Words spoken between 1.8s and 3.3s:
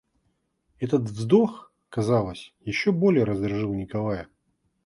казалось, еще более